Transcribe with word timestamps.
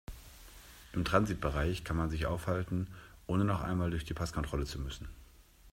Im 0.93 1.05
Transitbereich 1.05 1.83
kann 1.83 1.95
man 1.95 2.09
sich 2.09 2.25
aufhalten, 2.25 2.87
ohne 3.27 3.45
noch 3.45 3.61
einmal 3.61 3.91
durch 3.91 4.03
die 4.03 4.15
Passkontrolle 4.15 4.65
zu 4.65 4.79
müssen. 4.79 5.07